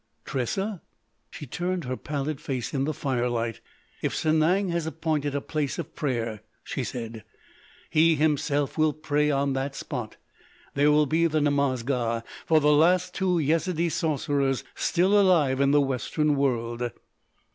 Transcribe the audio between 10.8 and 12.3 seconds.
will be the Namaz Ga